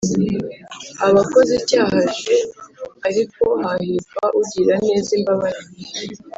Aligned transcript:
Aba 1.05 1.21
akoze 1.25 1.51
icyaha 1.61 1.97
j 2.21 2.21
ariko 3.07 3.43
hahirwa 3.63 4.21
ugirira 4.39 4.75
neza 4.87 5.09
imbabare 5.17 5.61